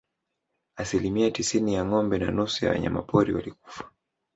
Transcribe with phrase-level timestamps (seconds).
[0.75, 3.91] Asilimia tisini ya ngombe na nusu ya wanyama pori walikufa